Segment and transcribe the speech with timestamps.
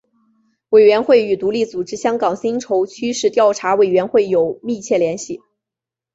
[0.69, 5.41] 委员会与独立组织香港薪酬趋势调查委员会有密切联系。